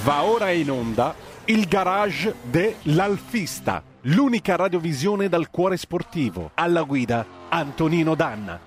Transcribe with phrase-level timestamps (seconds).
[0.00, 6.50] Va ora in onda il garage dell'Alfista, l'unica radiovisione dal cuore sportivo.
[6.54, 8.60] Alla guida Antonino Danna.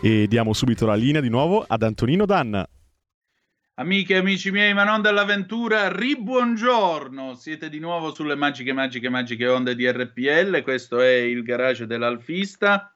[0.00, 2.68] E diamo subito la linea di nuovo ad Antonino Danna.
[3.76, 7.34] Amiche e amici miei, ma non dell'avventura, ribuongiorno!
[7.34, 10.62] Siete di nuovo sulle magiche, magiche, magiche onde di RPL.
[10.62, 12.93] Questo è il garage dell'Alfista.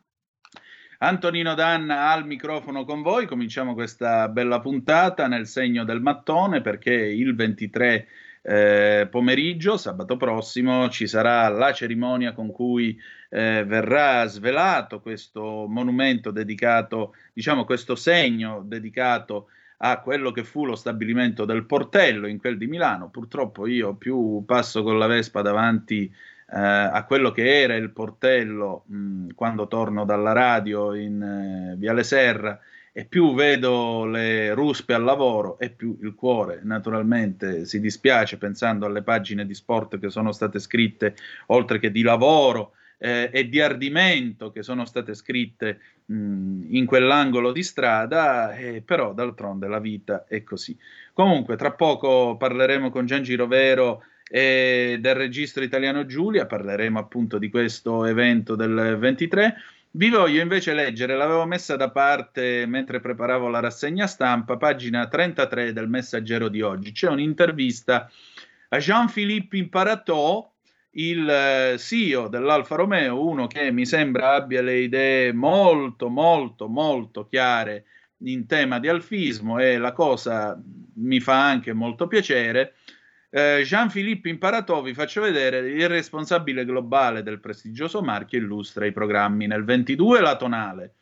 [1.01, 3.27] Antonino Danna al microfono con voi.
[3.27, 8.09] Cominciamo questa bella puntata nel segno del mattone perché il 23
[8.43, 16.33] eh, pomeriggio, sabato prossimo, ci sarà la cerimonia con cui eh, verrà svelato questo monumento
[16.33, 22.59] dedicato, diciamo questo segno dedicato a quello che fu lo stabilimento del Portello in quel
[22.59, 23.09] di Milano.
[23.09, 26.13] Purtroppo io più passo con la Vespa davanti
[26.51, 32.05] eh, a quello che era il portello mh, quando torno dalla radio in eh, Viale
[32.05, 32.59] Serra
[32.93, 38.87] e più vedo le ruspe al lavoro e più il cuore naturalmente si dispiace pensando
[38.87, 41.15] alle pagine di sport che sono state scritte
[41.47, 47.53] oltre che di lavoro eh, e di ardimento che sono state scritte mh, in quell'angolo
[47.53, 50.77] di strada, eh, però d'altronde la vita è così.
[51.13, 57.49] Comunque, tra poco parleremo con Gian Girovero e del registro italiano Giulia, parleremo appunto di
[57.49, 59.55] questo evento del 23.
[59.91, 65.73] Vi voglio invece leggere, l'avevo messa da parte mentre preparavo la rassegna stampa, pagina 33
[65.73, 66.93] del messaggero di oggi.
[66.93, 68.11] C'è un'intervista
[68.69, 70.51] a Jean-Philippe Imparatot,
[70.93, 77.27] il eh, CEO dell'Alfa Romeo, uno che mi sembra abbia le idee molto, molto, molto
[77.27, 77.85] chiare
[78.23, 80.61] in tema di alfismo e la cosa
[80.95, 82.75] mi fa anche molto piacere
[83.31, 89.47] eh, Jean-Philippe Imparato, vi faccio vedere, il responsabile globale del prestigioso marchio illustra i programmi.
[89.47, 90.95] Nel 22 la tonale,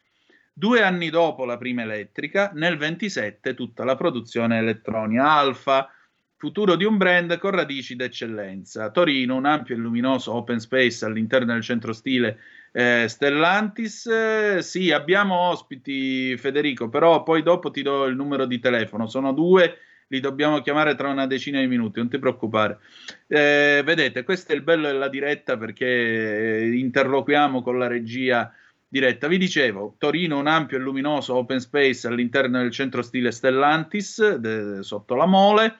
[0.52, 5.30] due anni dopo la prima elettrica, nel 27 tutta la produzione elettronica.
[5.30, 5.88] Alfa,
[6.36, 8.90] futuro di un brand con radici d'eccellenza.
[8.90, 12.38] Torino, un ampio e luminoso open space all'interno del centro stile
[12.72, 14.06] eh, Stellantis.
[14.06, 19.06] Eh, sì, abbiamo ospiti, Federico, però poi dopo ti do il numero di telefono.
[19.06, 19.78] Sono due
[20.08, 22.78] li dobbiamo chiamare tra una decina di minuti, non ti preoccupare.
[23.26, 28.52] Eh, vedete, questo è il bello della diretta perché eh, interloquiamo con la regia
[28.88, 29.26] diretta.
[29.26, 34.82] Vi dicevo, Torino un ampio e luminoso open space all'interno del centro stile Stellantis, de,
[34.82, 35.78] sotto la mole,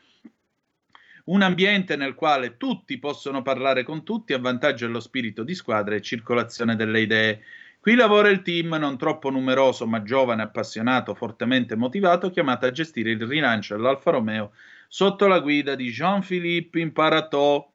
[1.27, 5.95] un ambiente nel quale tutti possono parlare con tutti a vantaggio dello spirito di squadra
[5.95, 7.43] e circolazione delle idee.
[7.87, 13.13] Qui lavora il team non troppo numeroso ma giovane, appassionato, fortemente motivato, chiamato a gestire
[13.13, 14.55] il rilancio dell'Alfa Romeo
[14.89, 17.69] sotto la guida di Jean-Philippe Imparatot.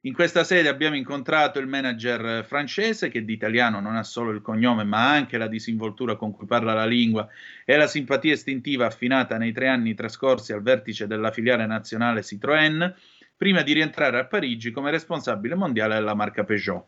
[0.00, 4.42] In questa sede abbiamo incontrato il manager francese che di italiano non ha solo il
[4.42, 7.28] cognome ma anche la disinvoltura con cui parla la lingua
[7.64, 12.92] e la simpatia istintiva affinata nei tre anni trascorsi al vertice della filiale nazionale Citroën
[13.36, 16.86] prima di rientrare a Parigi come responsabile mondiale della marca Peugeot.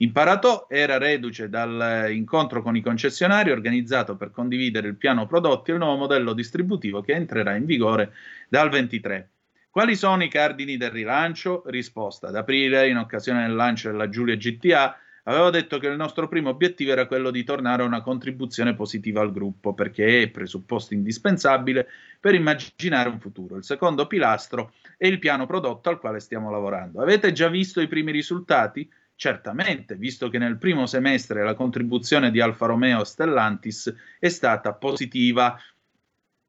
[0.00, 5.80] Imparato era reduce dall'incontro con i concessionari organizzato per condividere il piano prodotti e il
[5.80, 8.12] nuovo modello distributivo che entrerà in vigore
[8.48, 9.30] dal 23.
[9.68, 11.64] Quali sono i cardini del rilancio?
[11.66, 12.28] Risposta.
[12.28, 16.50] Ad aprile, in occasione del lancio della Giulia GTA, avevo detto che il nostro primo
[16.50, 21.88] obiettivo era quello di tornare a una contribuzione positiva al gruppo, perché è presupposto indispensabile
[22.20, 23.56] per immaginare un futuro.
[23.56, 27.00] Il secondo pilastro è il piano prodotto al quale stiamo lavorando.
[27.00, 28.88] Avete già visto i primi risultati?
[29.20, 35.60] Certamente, visto che nel primo semestre la contribuzione di Alfa Romeo Stellantis è stata positiva.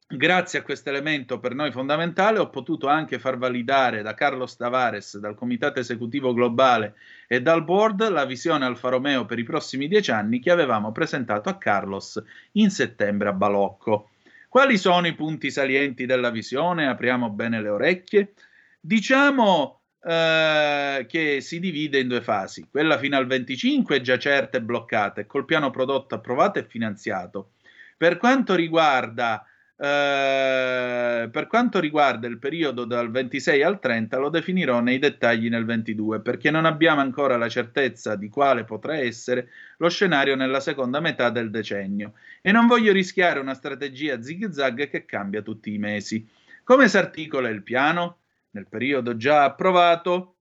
[0.07, 5.17] Grazie a questo elemento per noi fondamentale ho potuto anche far validare da Carlos Tavares,
[5.17, 6.93] dal Comitato Esecutivo Globale
[7.27, 11.49] e dal Board la visione Alfa Romeo per i prossimi dieci anni che avevamo presentato
[11.49, 14.11] a Carlos in settembre a Balocco.
[14.47, 16.85] Quali sono i punti salienti della visione?
[16.85, 18.33] Apriamo bene le orecchie.
[18.79, 22.67] Diciamo eh, che si divide in due fasi.
[22.69, 26.65] Quella fino al 25 è già certa e bloccata e col piano prodotto approvato e
[26.65, 27.51] finanziato.
[27.97, 29.43] Per quanto riguarda
[29.81, 35.63] Uh, per quanto riguarda il periodo dal 26 al 30 lo definirò nei dettagli nel
[35.63, 39.47] 22 perché non abbiamo ancora la certezza di quale potrà essere
[39.77, 42.11] lo scenario nella seconda metà del decennio
[42.41, 46.27] e non voglio rischiare una strategia zig zag che cambia tutti i mesi.
[46.65, 48.17] Come si articola il piano?
[48.59, 50.35] Nel periodo già approvato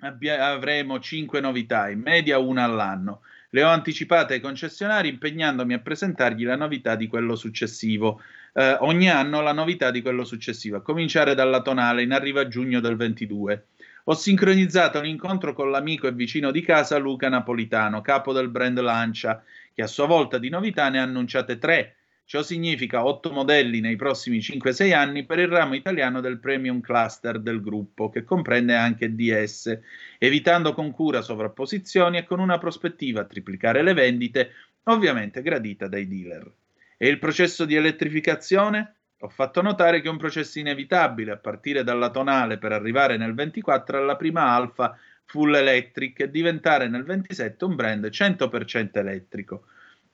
[0.00, 3.22] abbia, avremo 5 novità, in media una all'anno.
[3.50, 8.22] Le ho anticipate ai concessionari impegnandomi a presentargli la novità di quello successivo.
[8.54, 12.48] Eh, ogni anno la novità di quello successivo, a cominciare dalla tonale in arrivo a
[12.48, 13.66] giugno del 22.
[14.04, 19.44] Ho sincronizzato l'incontro con l'amico e vicino di casa Luca Napolitano, capo del brand Lancia,
[19.74, 23.96] che a sua volta di novità ne ha annunciate tre Ciò significa 8 modelli nei
[23.96, 29.14] prossimi 5-6 anni per il ramo italiano del premium cluster del gruppo, che comprende anche
[29.14, 29.78] DS,
[30.18, 34.50] evitando con cura sovrapposizioni e con una prospettiva a triplicare le vendite,
[34.84, 36.50] ovviamente gradita dai dealer.
[36.96, 38.94] E il processo di elettrificazione?
[39.18, 43.34] Ho fatto notare che è un processo inevitabile, a partire dalla tonale per arrivare nel
[43.34, 49.64] 24 alla prima alfa full electric e diventare nel 27 un brand 100% elettrico.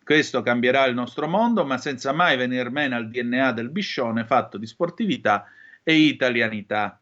[0.08, 4.56] Questo cambierà il nostro mondo, ma senza mai venir meno al DNA del biscione fatto
[4.56, 5.44] di sportività
[5.82, 6.98] e italianità.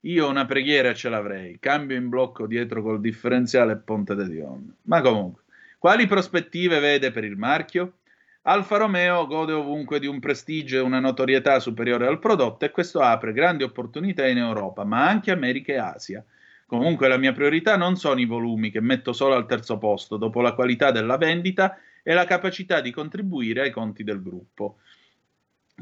[0.00, 4.78] Io una preghiera ce l'avrei, cambio in blocco dietro col differenziale Ponte de Dion.
[4.82, 5.42] Ma comunque,
[5.78, 7.98] quali prospettive vede per il marchio?
[8.42, 12.98] Alfa Romeo gode ovunque di un prestigio e una notorietà superiore al prodotto e questo
[12.98, 16.24] apre grandi opportunità in Europa, ma anche America e Asia.
[16.66, 20.40] Comunque la mia priorità non sono i volumi che metto solo al terzo posto, dopo
[20.40, 24.78] la qualità della vendita e la capacità di contribuire ai conti del gruppo.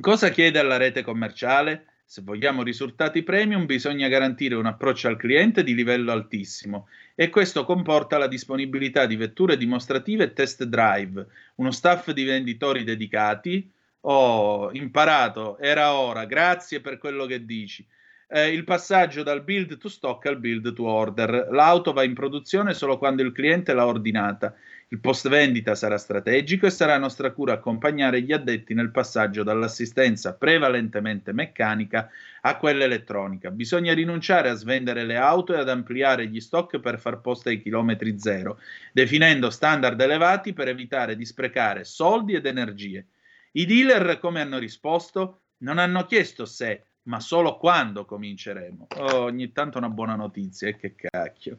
[0.00, 1.86] Cosa chiede alla rete commerciale?
[2.04, 7.64] Se vogliamo risultati premium bisogna garantire un approccio al cliente di livello altissimo e questo
[7.64, 11.26] comporta la disponibilità di vetture dimostrative e test drive,
[11.56, 13.70] uno staff di venditori dedicati.
[14.04, 17.86] Ho imparato, era ora, grazie per quello che dici
[18.32, 21.48] eh, il passaggio dal build to stock al build to order.
[21.50, 24.54] L'auto va in produzione solo quando il cliente l'ha ordinata.
[24.88, 30.34] Il post vendita sarà strategico e sarà nostra cura accompagnare gli addetti nel passaggio dall'assistenza
[30.34, 32.08] prevalentemente meccanica
[32.40, 33.50] a quella elettronica.
[33.50, 37.60] Bisogna rinunciare a svendere le auto e ad ampliare gli stock per far posto ai
[37.60, 38.58] chilometri zero,
[38.92, 43.06] definendo standard elevati per evitare di sprecare soldi ed energie.
[43.52, 45.40] I dealer come hanno risposto?
[45.58, 48.86] Non hanno chiesto se, ma solo quando cominceremo.
[48.98, 51.58] Oh, ogni tanto una buona notizia, e che cacchio.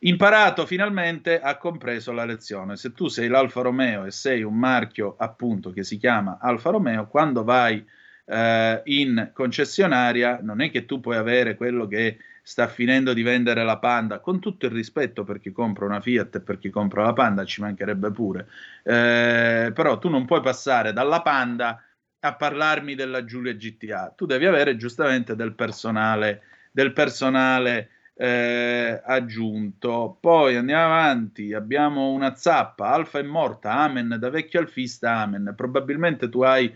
[0.00, 2.76] Imparato finalmente, ha compreso la lezione.
[2.76, 7.06] Se tu sei l'Alfa Romeo e sei un marchio appunto che si chiama Alfa Romeo,
[7.06, 7.84] quando vai
[8.24, 13.62] eh, in concessionaria non è che tu puoi avere quello che sta finendo di vendere
[13.62, 17.04] la Panda, con tutto il rispetto per chi compra una Fiat e per chi compra
[17.04, 18.48] la Panda, ci mancherebbe pure,
[18.82, 21.82] eh, però tu non puoi passare dalla Panda
[22.20, 24.12] a parlarmi della Giulia GTA.
[24.16, 30.18] Tu devi avere giustamente del personale, del personale eh, aggiunto.
[30.20, 35.54] Poi andiamo avanti, abbiamo una zappa, Alfa è morta, Amen, da vecchio alfista Amen.
[35.56, 36.72] Probabilmente tu hai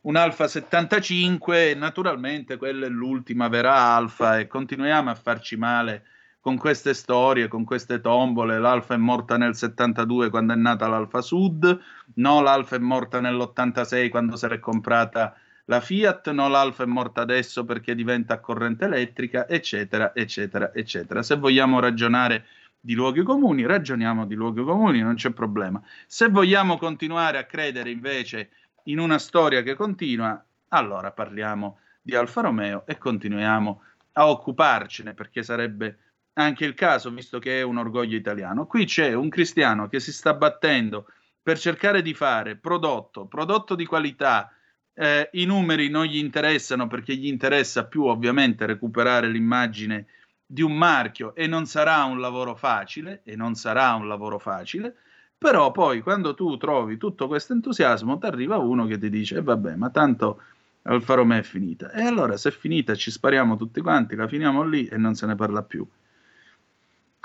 [0.00, 6.04] un Alfa 75 e naturalmente quella è l'ultima vera Alfa e continuiamo a farci male
[6.48, 8.58] con queste storie, con queste tombole.
[8.58, 11.78] L'Alfa è morta nel 72 quando è nata l'Alfa Sud,
[12.14, 15.36] no, l'Alfa è morta nell'86 quando si è comprata
[15.66, 21.22] la Fiat, no, l'Alfa è morta adesso perché diventa corrente elettrica, eccetera, eccetera, eccetera.
[21.22, 22.46] Se vogliamo ragionare
[22.80, 25.82] di luoghi comuni, ragioniamo di luoghi comuni, non c'è problema.
[26.06, 28.48] Se vogliamo continuare a credere invece
[28.84, 35.42] in una storia che continua, allora parliamo di Alfa Romeo e continuiamo a occuparcene perché
[35.42, 35.98] sarebbe
[36.38, 38.66] anche il caso, visto che è un orgoglio italiano.
[38.66, 41.06] Qui c'è un cristiano che si sta battendo
[41.42, 44.52] per cercare di fare prodotto, prodotto di qualità.
[44.94, 50.06] Eh, I numeri non gli interessano perché gli interessa più ovviamente recuperare l'immagine
[50.46, 54.94] di un marchio e non sarà un lavoro facile, e non sarà un lavoro facile,
[55.36, 59.42] però poi quando tu trovi tutto questo entusiasmo ti arriva uno che ti dice, eh,
[59.42, 60.40] vabbè, ma tanto
[60.82, 61.90] Alfa Romeo è finita.
[61.92, 65.26] E allora se è finita ci spariamo tutti quanti, la finiamo lì e non se
[65.26, 65.86] ne parla più.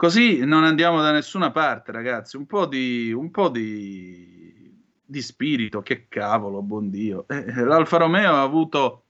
[0.04, 2.36] Così non andiamo da nessuna parte, ragazzi.
[2.36, 7.26] Un po' di, un po di, di spirito, che cavolo, buon Dio.
[7.30, 9.06] Eh, eh, L'Alfa Romeo ha avuto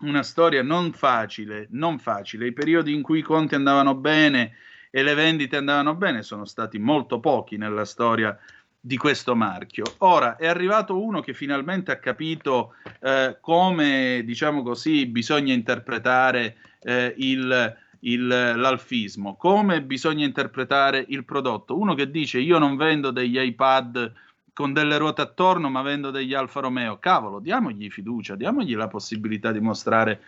[0.00, 2.46] una storia non facile, non facile.
[2.46, 4.56] I periodi in cui i conti andavano bene
[4.90, 8.38] e le vendite andavano bene sono stati molto pochi nella storia
[8.78, 9.84] di questo marchio.
[10.00, 17.14] Ora è arrivato uno che finalmente ha capito eh, come, diciamo così, bisogna interpretare eh,
[17.16, 21.78] il il, l'alfismo, come bisogna interpretare il prodotto.
[21.78, 24.12] Uno che dice io non vendo degli iPad
[24.52, 26.98] con delle ruote attorno, ma vendo degli Alfa Romeo.
[26.98, 30.20] Cavolo, diamogli fiducia, diamogli la possibilità di mostrare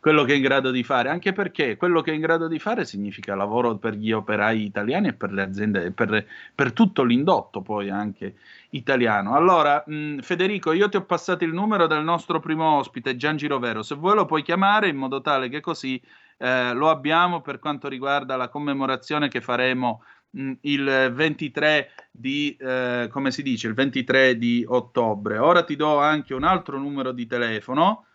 [0.00, 2.58] quello che è in grado di fare, anche perché quello che è in grado di
[2.58, 7.62] fare significa lavoro per gli operai italiani e per le aziende, per, per tutto l'indotto
[7.62, 8.36] poi anche
[8.70, 9.34] italiano.
[9.34, 13.82] Allora, mh, Federico, io ti ho passato il numero del nostro primo ospite, Gian Girovero,
[13.82, 16.00] se vuoi lo puoi chiamare in modo tale che così
[16.38, 23.08] eh, lo abbiamo per quanto riguarda la commemorazione che faremo mh, il 23 di, eh,
[23.10, 25.38] come si dice, il 23 di ottobre.
[25.38, 28.06] Ora ti do anche un altro numero di telefono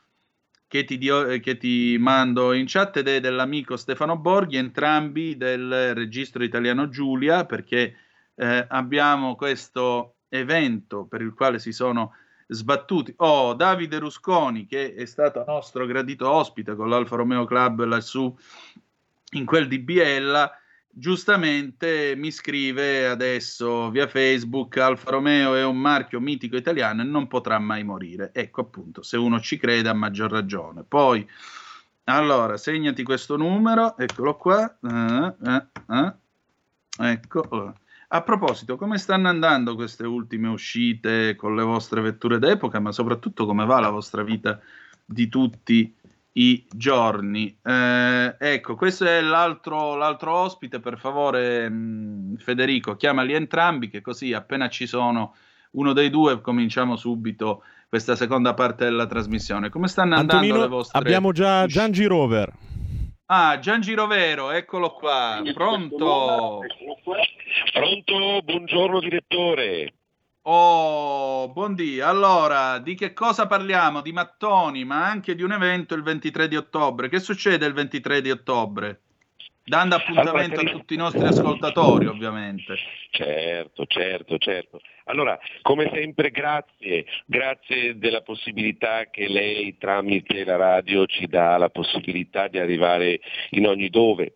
[0.67, 5.37] che ti, dio, eh, che ti mando in chat ed è dell'amico Stefano Borghi, entrambi
[5.37, 7.95] del registro italiano Giulia, perché
[8.35, 12.13] eh, abbiamo questo evento per il quale si sono
[12.47, 13.13] sbattuti.
[13.17, 18.35] Oh, Davide Rusconi, che è stato nostro gradito ospite con l'Alfa Romeo Club lassù
[19.31, 20.51] in quel di Biella,
[20.89, 27.27] giustamente mi scrive adesso via Facebook Alfa Romeo è un marchio mitico italiano e non
[27.27, 28.31] potrà mai morire.
[28.33, 30.83] Ecco appunto, se uno ci crede a maggior ragione.
[30.87, 31.27] Poi,
[32.05, 34.77] allora, segnati questo numero, eccolo qua.
[34.81, 36.13] Uh, uh, uh.
[36.99, 37.73] Ecco.
[38.13, 43.47] A proposito, come stanno andando queste ultime uscite con le vostre vetture d'epoca, ma soprattutto
[43.47, 44.59] come va la vostra vita
[45.03, 45.91] di tutti
[46.33, 47.57] i giorni.
[47.59, 54.01] Eh, ecco, questo è l'altro, l'altro, ospite, per favore mh, mm, Federico, chiamali entrambi che
[54.01, 55.33] così appena ci sono
[55.71, 59.69] uno dei due cominciamo subito questa seconda parte della trasmissione.
[59.69, 60.99] Come stanno andando Antonino, le vostre...
[60.99, 62.53] Abbiamo già Gian Girover.
[63.35, 66.59] Ah, Gian Girovero, eccolo qua, pronto?
[67.71, 69.91] Pronto, buongiorno direttore.
[70.43, 71.99] Oh, buondì.
[71.99, 74.01] Allora, di che cosa parliamo?
[74.01, 77.09] Di mattoni, ma anche di un evento il 23 di ottobre.
[77.09, 79.01] Che succede il 23 di ottobre?
[79.65, 82.75] Dando appuntamento allora, a tutti i nostri ascoltatori, ovviamente.
[83.11, 84.81] Certo, certo, certo.
[85.05, 91.69] Allora, come sempre, grazie, grazie della possibilità che lei tramite la radio ci dà la
[91.69, 93.21] possibilità di arrivare
[93.51, 94.35] in ogni dove.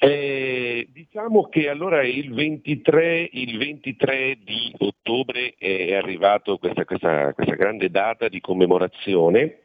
[0.00, 7.54] Eh, diciamo che allora il 23, il 23 di ottobre è arrivato questa, questa, questa
[7.54, 9.58] grande data di commemorazione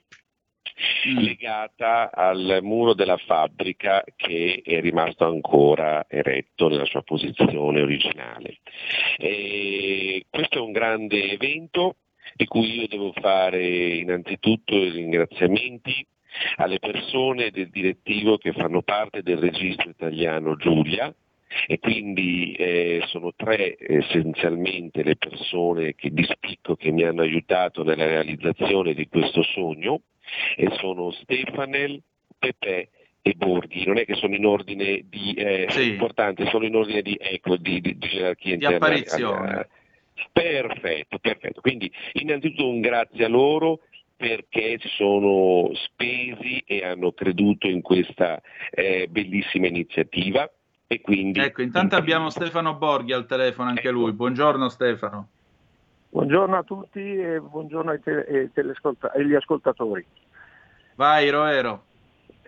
[1.10, 1.18] mm.
[1.18, 8.58] legata al muro della fabbrica che è rimasto ancora eretto nella sua posizione originale.
[9.18, 11.96] E questo è un grande evento
[12.36, 16.06] di cui io devo fare innanzitutto i ringraziamenti
[16.58, 21.14] alle persone del direttivo che fanno parte del registro italiano Giulia,
[21.66, 27.84] e quindi eh, sono tre essenzialmente le persone che di spicco che mi hanno aiutato
[27.84, 30.02] nella realizzazione di questo sogno
[30.56, 32.02] e sono Stefanel,
[32.38, 32.90] Pepe
[33.22, 35.90] e Borghi, non è che sono in ordine di eh, sì.
[35.90, 38.76] importante, sono in ordine di, ecco, di, di, di gerarchia di interna.
[38.78, 39.68] Apparizione.
[40.32, 41.62] Perfetto, perfetto.
[41.62, 43.82] Quindi innanzitutto un grazie a loro
[44.16, 48.42] perché si sono spesi e hanno creduto in questa
[48.72, 50.50] eh, bellissima iniziativa.
[50.88, 51.40] E quindi...
[51.40, 53.92] Ecco, intanto abbiamo Stefano Borghi al telefono anche ecco.
[53.92, 54.14] lui.
[54.14, 55.30] Buongiorno Stefano.
[56.18, 58.50] Buongiorno a tutti e buongiorno ai, te-
[59.14, 60.04] agli ascoltatori.
[60.96, 61.84] Vai Roero.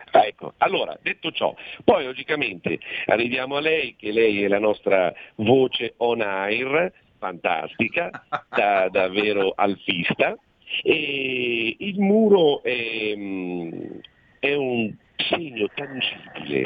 [0.10, 5.14] Ah, ecco, allora, detto ciò, poi logicamente arriviamo a lei, che lei è la nostra
[5.36, 10.36] voce on air, fantastica, da, davvero alfista,
[10.82, 13.16] e il muro è,
[14.40, 16.66] è un segno tangibile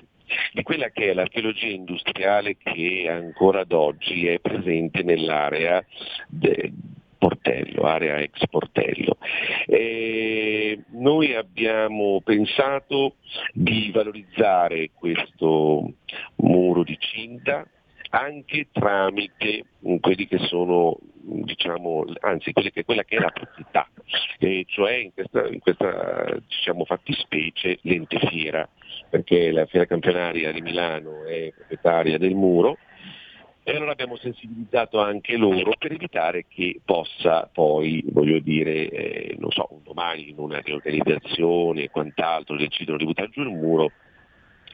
[0.53, 5.83] di quella che è l'archeologia industriale che ancora ad oggi è presente nell'area
[6.27, 6.71] del
[7.17, 9.17] Portello, area ex Portello.
[9.65, 13.15] E noi abbiamo pensato
[13.53, 15.93] di valorizzare questo
[16.35, 17.65] muro di cinta
[18.09, 19.63] anche tramite
[19.99, 23.89] quelli che sono, diciamo, anzi che, quella che è la proprietà,
[24.37, 28.67] e cioè in questa, in questa diciamo, fattispecie l'ente fiera,
[29.13, 32.79] perché la fiera campionaria di Milano è proprietaria del muro
[33.61, 39.51] e allora abbiamo sensibilizzato anche loro per evitare che possa poi, voglio dire, eh, non
[39.51, 43.91] so, un domani in una riorganizzazione e quant'altro decidono di buttare giù il muro,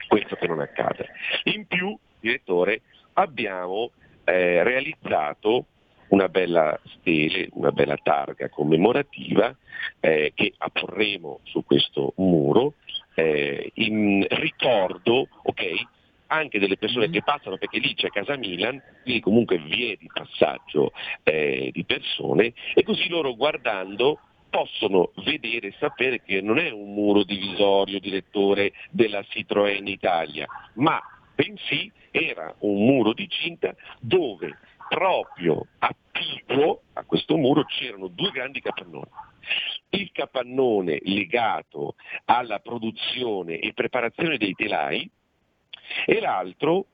[0.08, 1.04] questo che non accada.
[1.44, 2.80] In più, direttore,
[3.12, 3.90] abbiamo
[4.24, 5.66] eh, realizzato
[6.08, 9.54] una bella stele, una bella targa commemorativa
[10.00, 12.72] eh, che apporremo su questo muro
[13.14, 15.86] eh, in ricordo okay,
[16.28, 17.12] anche delle persone mm.
[17.12, 22.52] che passano perché lì c'è Casa Milan, quindi comunque vie di passaggio eh, di persone
[22.74, 28.72] e così loro guardando possono vedere e sapere che non è un muro divisorio direttore
[28.90, 31.00] della Citroën Italia, ma
[31.34, 35.68] bensì era un muro di cinta dove proprio
[36.20, 39.08] attiguo a questo muro c'erano due grandi capannoni.
[39.90, 41.94] Il capannone legato
[42.26, 45.10] alla produzione e preparazione dei telai
[46.06, 46.86] e l'altro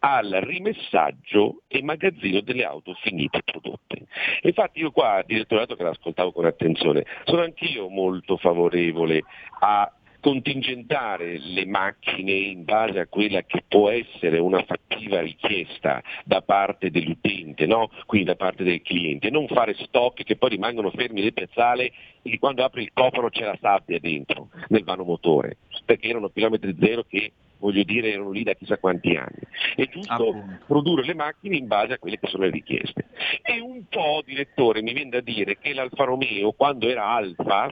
[0.00, 4.06] al rimessaggio e magazzino delle auto finite prodotte.
[4.42, 9.22] Infatti io qua, direttorato che l'ascoltavo con attenzione, sono anch'io molto favorevole
[9.60, 9.90] a
[10.26, 16.90] contingentare le macchine in base a quella che può essere una fattiva richiesta da parte
[16.90, 17.90] dell'utente, no?
[18.06, 21.92] quindi da parte del cliente, non fare stock che poi rimangono fermi nel piazzale
[22.22, 26.30] e che quando apri il cofano c'è la sabbia dentro nel vano motore, perché erano
[26.30, 29.46] chilometri zero che voglio dire, erano lì da chissà quanti anni.
[29.76, 33.06] È giusto produrre le macchine in base a quelle che sono le richieste.
[33.42, 37.70] E un po', direttore, mi viene da dire che l'Alfa Romeo, quando era Alfa,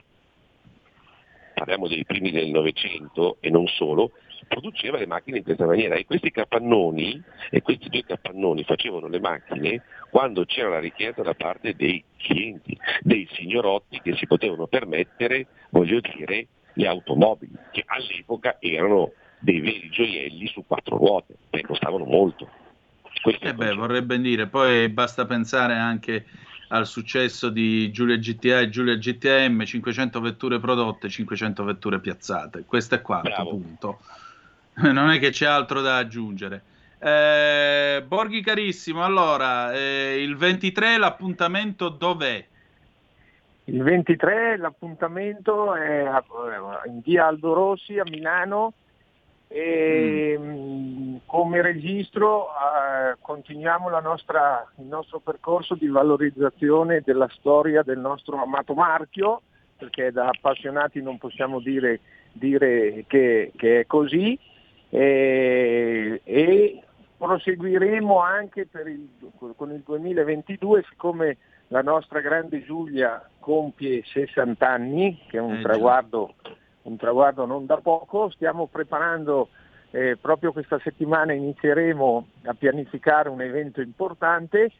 [1.55, 4.11] parliamo dei primi del Novecento e non solo,
[4.47, 5.95] produceva le macchine in questa maniera.
[5.95, 7.19] E questi capannoni
[7.49, 9.81] e questi due capannoni facevano le macchine
[10.11, 15.99] quando c'era la richiesta da parte dei clienti, dei signorotti che si potevano permettere, voglio
[15.99, 22.49] dire, le automobili, che all'epoca erano dei veri gioielli su quattro ruote, e costavano molto.
[23.23, 26.25] Eh beh, vorrei ben dire, poi basta pensare anche
[26.69, 32.63] al successo di Giulia GTA e Giulia GTM, 500 vetture prodotte, 500 vetture piazzate.
[32.65, 33.49] Questo è quanto, Bravo.
[33.49, 33.99] punto.
[34.91, 36.61] Non è che c'è altro da aggiungere.
[36.99, 42.45] Eh, Borghi carissimo, allora, eh, il 23 l'appuntamento dov'è?
[43.65, 46.03] Il 23 l'appuntamento è
[46.87, 48.73] in via Aldo Rossi a Milano
[49.47, 51.04] e mm.
[51.25, 58.73] Come registro eh, continuiamo nostra, il nostro percorso di valorizzazione della storia del nostro amato
[58.73, 59.41] marchio,
[59.77, 61.99] perché da appassionati non possiamo dire,
[62.31, 64.37] dire che, che, è così,
[64.89, 66.83] e, e
[67.17, 69.09] proseguiremo anche il,
[69.55, 71.37] con il 2022, siccome
[71.69, 76.35] la nostra grande Giulia compie 60 anni, che è un, eh, traguardo,
[76.83, 79.49] un traguardo, non da poco, stiamo preparando,
[79.91, 84.71] eh, proprio questa settimana inizieremo a pianificare un evento importante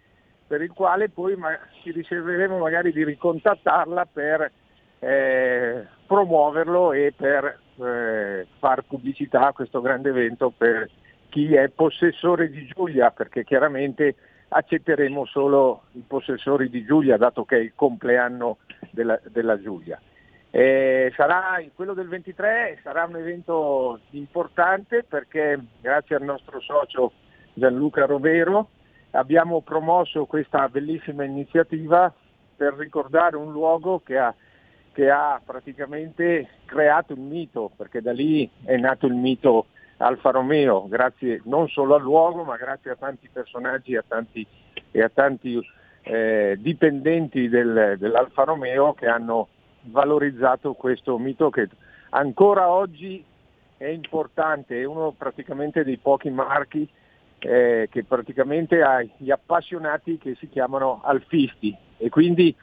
[0.48, 4.52] per il quale poi ma- ci riserveremo magari di ricontattarla per
[5.00, 10.90] eh, promuoverlo e per eh, far pubblicità a questo grande evento per
[11.30, 14.16] chi è possessore di Giulia, perché chiaramente
[14.48, 18.60] accetteremo solo i possessori di Giulia, dato che è il compleanno
[18.92, 20.00] della, della Giulia.
[20.58, 27.12] Eh, sarà, quello del 23 sarà un evento importante perché grazie al nostro socio
[27.54, 28.70] Gianluca Rovero
[29.12, 32.10] abbiamo promosso questa bellissima iniziativa
[32.56, 34.34] per ricordare un luogo che ha,
[34.94, 39.66] che ha praticamente creato il mito, perché da lì è nato il mito
[39.98, 44.48] Alfa Romeo, grazie non solo al luogo ma grazie a tanti personaggi a tanti,
[44.92, 45.60] e a tanti
[46.04, 49.50] eh, dipendenti del, dell'Alfa Romeo che hanno
[49.86, 51.70] valorizzato questo mito che
[52.10, 53.24] ancora oggi
[53.78, 56.88] è importante, è uno praticamente dei pochi marchi
[57.40, 61.76] eh, che praticamente ha gli appassionati che si chiamano alfisti.
[61.98, 62.56] E quindi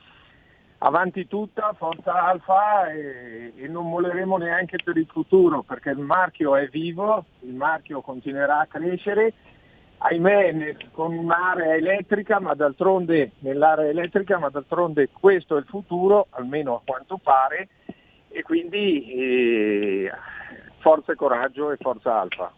[0.78, 6.56] avanti tutta, forza Alfa e, e, non molleremo neanche per il futuro perché il marchio
[6.56, 9.32] è vivo, il marchio continuerà a crescere,
[10.03, 16.77] ahimè con un'area elettrica, ma d'altronde nell'area elettrica, ma d'altronde questo è il futuro, almeno
[16.77, 17.69] a quanto pare,
[18.29, 20.12] e quindi eh,
[20.79, 22.53] forza e coraggio e forza Alfa.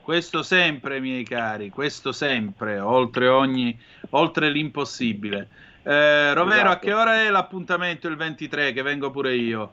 [0.00, 3.78] Questo sempre, miei cari, questo sempre, oltre, ogni,
[4.10, 5.48] oltre l'impossibile.
[5.82, 6.70] Eh, Rovero, esatto.
[6.70, 8.72] a che ora è l'appuntamento il 23?
[8.72, 9.72] Che vengo pure io.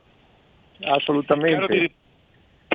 [0.84, 1.94] Assolutamente.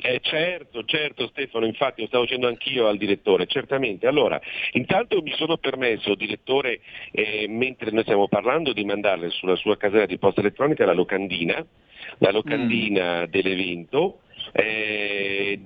[0.02, 4.08] Eh, certo, certo Stefano, infatti lo stavo dicendo anch'io al direttore, certamente.
[4.08, 4.40] Allora,
[4.74, 6.80] intanto mi sono permesso, direttore,
[7.12, 11.66] eh, mentre noi stiamo parlando, di mandarle sulla sua casella di posta elettronica la locandina,
[12.20, 13.26] la locandina mm.
[13.26, 15.60] dell'evento, eh,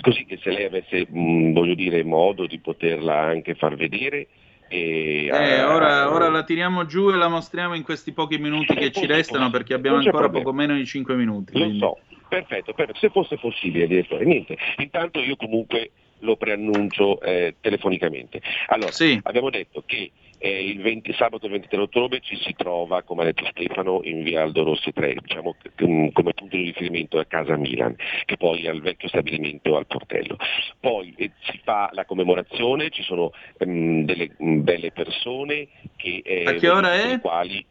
[0.00, 4.28] così che se lei avesse, mh, voglio dire, modo di poterla anche far vedere,
[4.72, 8.74] e, eh, uh, ora, ora, la tiriamo giù e la mostriamo in questi pochi minuti
[8.74, 10.44] che ci restano perché abbiamo ancora problema.
[10.44, 11.58] poco meno di 5 minuti.
[11.58, 14.56] Lo so, perfetto, perfetto, se fosse possibile direttore, niente.
[14.78, 15.90] Intanto io comunque
[16.22, 18.40] lo preannuncio eh, telefonicamente.
[18.66, 19.18] Allora, sì.
[19.22, 23.46] abbiamo detto che eh, il 20, sabato 23 ottobre ci si trova, come ha detto
[23.46, 25.54] Stefano, in via Aldo Rossi 3, diciamo,
[25.84, 29.86] mm, come punto di riferimento a Casa Milan, che poi è al vecchio stabilimento al
[29.86, 30.36] portello.
[30.80, 36.22] Poi eh, si fa la commemorazione, ci sono ehm, delle mh, mm, belle persone che...
[36.24, 37.20] Eh, a che ora è?
[37.20, 37.64] Quali,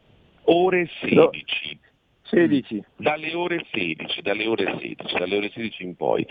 [0.43, 1.13] ore 16.
[1.13, 1.89] No.
[2.31, 2.83] 16.
[2.95, 6.25] Dalle ore 16, dalle ore 16, dalle ore 16 in poi.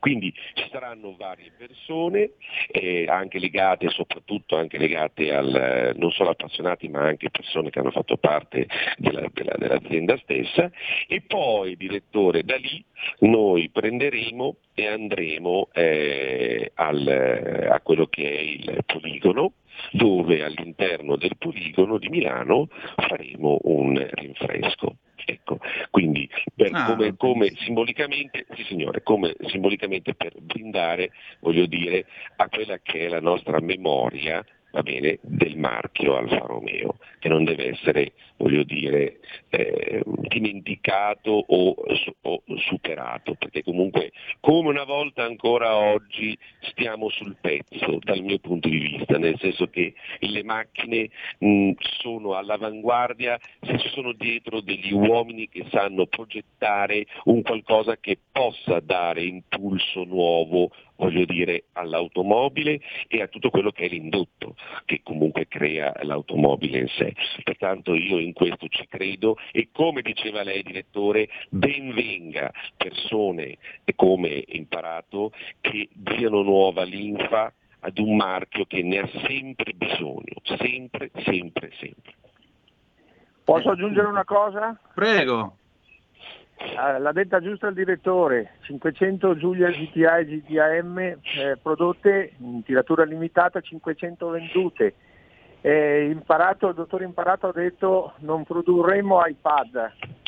[0.00, 2.32] Quindi ci saranno varie persone,
[2.72, 7.92] eh, anche legate, soprattutto anche legate al, non solo appassionati, ma anche persone che hanno
[7.92, 10.68] fatto parte della, della, dell'azienda stessa.
[11.06, 12.84] E poi, direttore, da lì
[13.20, 19.52] noi prenderemo e andremo eh, al, a quello che è il poligono
[19.92, 24.96] dove all'interno del poligono di Milano faremo un rinfresco.
[25.26, 25.58] Ecco,
[25.90, 26.28] quindi
[26.70, 32.06] ah, come, come, simbolicamente, sì signore, come simbolicamente per brindare, voglio dire,
[32.36, 34.44] a quella che è la nostra memoria
[34.82, 38.12] bene, del marchio Alfa Romeo, che non deve essere,
[38.64, 41.74] dire, eh, dimenticato o,
[42.22, 48.68] o, superato, perché comunque come una volta ancora oggi stiamo sul pezzo dal mio punto
[48.68, 51.08] di vista, nel senso che le macchine
[51.38, 58.18] mh, sono all'avanguardia se ci sono dietro degli uomini che sanno progettare un qualcosa che
[58.30, 65.00] possa dare impulso nuovo voglio dire, all'automobile e a tutto quello che è l'indotto che
[65.02, 67.14] comunque crea l'automobile in sé.
[67.42, 73.58] Pertanto io in questo ci credo e come diceva lei direttore, ben venga persone
[73.94, 81.10] come imparato che diano nuova linfa ad un marchio che ne ha sempre bisogno, sempre,
[81.24, 82.14] sempre, sempre.
[83.44, 84.78] Posso aggiungere una cosa?
[84.94, 85.58] Prego.
[86.76, 91.18] Ah, l'ha detta giusta il direttore, 500 Giulia GTA e GTAM eh,
[91.60, 94.94] prodotte in tiratura limitata, 500 vendute.
[95.60, 99.74] Eh, imparato, il dottor Imparato ha detto non produrremo iPad,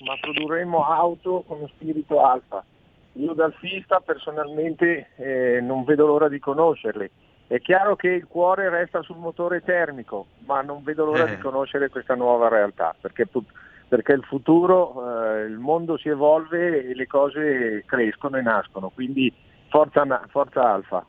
[0.05, 2.65] ma produrremo auto con spirito alfa.
[3.13, 7.11] Io dal FISTA personalmente eh, non vedo l'ora di conoscerle.
[7.49, 11.39] È chiaro che il cuore resta sul motore termico, ma non vedo l'ora di eh.
[11.39, 13.27] conoscere questa nuova realtà, perché
[13.89, 19.33] perché il futuro, eh, il mondo si evolve e le cose crescono e nascono, quindi
[19.69, 21.07] forza, forza alfa.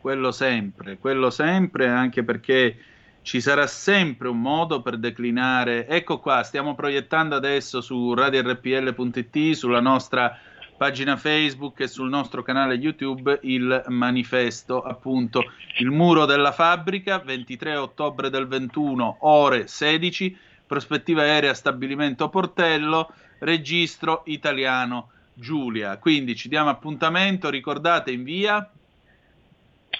[0.00, 2.76] Quello sempre, quello sempre, anche perché
[3.22, 5.86] ci sarà sempre un modo per declinare.
[5.86, 10.38] Ecco qua, stiamo proiettando adesso su radiorpl.it, sulla nostra
[10.76, 15.44] pagina Facebook e sul nostro canale YouTube il manifesto, appunto,
[15.78, 24.22] il muro della fabbrica, 23 ottobre del 21, ore 16 prospettiva aerea stabilimento Portello, registro
[24.26, 25.98] italiano Giulia.
[25.98, 28.70] Quindi ci diamo appuntamento, ricordate in via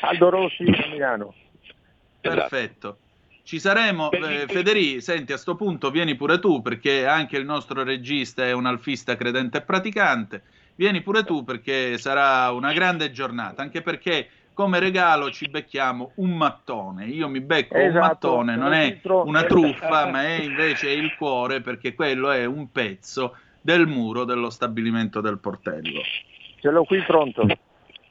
[0.00, 1.35] Aldo Rossi a Milano.
[2.20, 2.98] Perfetto.
[3.42, 7.83] Ci saremo, eh, Federico, senti a sto punto vieni pure tu perché anche il nostro
[7.83, 10.42] regista è un alfista credente e praticante,
[10.77, 16.37] vieni pure tu perché sarà una grande giornata, anche perché come regalo ci becchiamo un
[16.37, 17.07] mattone.
[17.07, 21.61] Io mi becco esatto, un mattone, non è una truffa, ma è invece il cuore
[21.61, 26.01] perché quello è un pezzo del muro dello stabilimento del portello.
[26.61, 27.47] Ce l'ho qui pronto.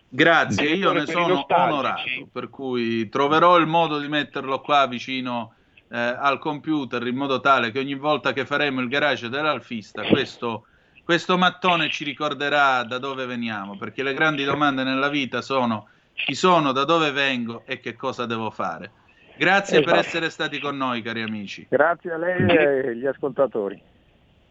[0.09, 5.55] Grazie, io ne sono onorato, per cui troverò il modo di metterlo qua vicino
[5.89, 10.65] eh, al computer in modo tale che ogni volta che faremo il garage dell'alfista questo,
[11.03, 16.35] questo mattone ci ricorderà da dove veniamo, perché le grandi domande nella vita sono chi
[16.35, 18.91] sono, da dove vengo e che cosa devo fare.
[19.35, 19.91] Grazie esatto.
[19.91, 21.65] per essere stati con noi, cari amici.
[21.69, 23.81] Grazie a lei e agli ascoltatori.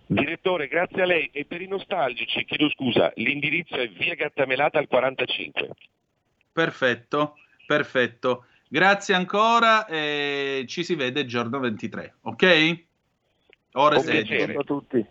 [0.06, 1.30] Direttore, grazie a lei.
[1.32, 5.70] E per i nostalgici, chiedo scusa, l'indirizzo è via Gattamelata al 45.
[6.52, 8.46] Perfetto, perfetto.
[8.68, 12.84] Grazie ancora e ci si vede giorno 23, ok?
[13.72, 14.56] Ore 16.
[14.56, 15.06] a tutti.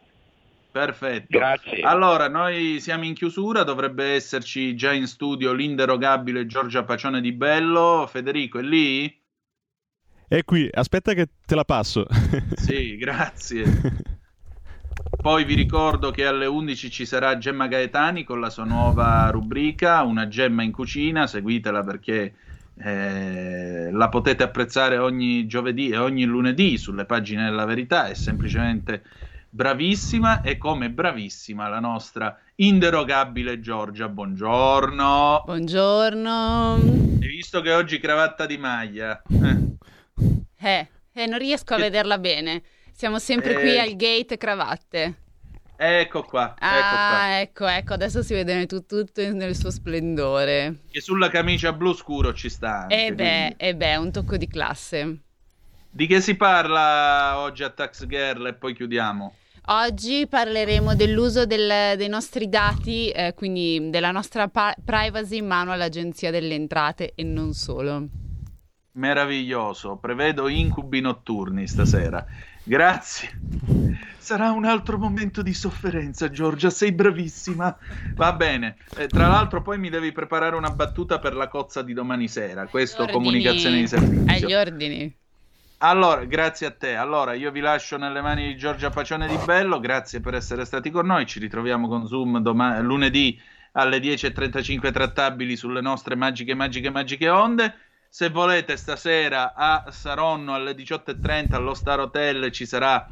[0.72, 1.38] Perfetto.
[1.38, 1.82] Grazie.
[1.82, 8.08] Allora, noi siamo in chiusura, dovrebbe esserci già in studio l'inderogabile Giorgia Pacione di Bello.
[8.10, 9.22] Federico, è lì?
[10.28, 12.06] È qui, aspetta che te la passo.
[12.56, 13.66] sì, grazie.
[15.22, 20.02] Poi vi ricordo che alle 11 ci sarà Gemma Gaetani con la sua nuova rubrica,
[20.04, 22.34] Una gemma in cucina, seguitela perché
[22.76, 29.04] eh, la potete apprezzare ogni giovedì e ogni lunedì sulle pagine della verità, è semplicemente
[29.54, 34.08] bravissima e come bravissima la nostra inderogabile Giorgia.
[34.08, 35.44] Buongiorno.
[35.46, 36.74] Buongiorno.
[36.76, 39.22] Hai visto che oggi cravatta di maglia?
[39.30, 42.64] Eh, eh, eh non riesco a vederla bene.
[42.94, 43.80] Siamo sempre qui eh.
[43.80, 45.16] al gate cravatte.
[45.76, 47.40] Ecco qua, ah, ecco qua.
[47.40, 50.84] ecco, ecco, adesso si vede tutto, tutto, nel suo splendore.
[50.92, 52.84] E sulla camicia blu scuro ci sta.
[52.84, 55.22] Anche, eh beh, eh beh, un tocco di classe.
[55.90, 59.34] Di che si parla oggi a Tax Girl e poi chiudiamo?
[59.64, 65.72] Oggi parleremo dell'uso del, dei nostri dati, eh, quindi della nostra pa- privacy in mano
[65.72, 68.08] all'Agenzia delle Entrate e non solo.
[68.94, 72.26] Meraviglioso, prevedo incubi notturni stasera.
[72.64, 73.30] Grazie.
[74.18, 77.76] Sarà un altro momento di sofferenza, Giorgia, sei bravissima.
[78.16, 78.78] Va bene.
[78.98, 82.68] Eh, tra l'altro poi mi devi preparare una battuta per la cozza di domani sera.
[82.68, 83.18] Questo ordini...
[83.18, 84.34] comunicazione di servizio.
[84.34, 85.20] Agli ordini.
[85.84, 86.96] Allora, grazie a te.
[86.96, 89.80] Allora, io vi lascio nelle mani di Giorgia Pacione di Bello.
[89.80, 91.26] Grazie per essere stati con noi.
[91.26, 93.42] Ci ritroviamo con Zoom domani, lunedì
[93.72, 97.74] alle 10.35 trattabili sulle nostre magiche, magiche, magiche onde.
[98.08, 103.08] Se volete, stasera a Saronno alle 18.30 allo Star Hotel ci sarà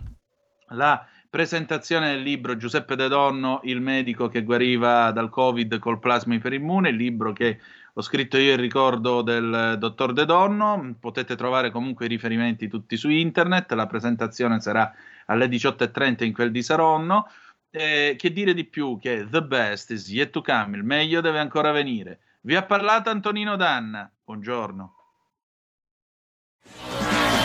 [0.68, 6.36] la presentazione del libro Giuseppe De Donno, il medico che guariva dal Covid col plasma
[6.36, 7.60] iperimmune, il libro che
[7.93, 12.97] ho scritto io il ricordo del dottor De Donno, potete trovare comunque i riferimenti tutti
[12.97, 14.93] su internet, la presentazione sarà
[15.25, 17.28] alle 18.30 in quel di Saronno.
[17.71, 21.39] Eh, che dire di più che the best is yet to come, il meglio deve
[21.39, 22.19] ancora venire.
[22.41, 24.95] Vi ha parlato Antonino Danna, buongiorno.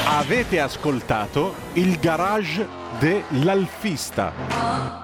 [0.06, 2.66] Avete ascoltato il garage
[2.98, 5.03] dell'alfista.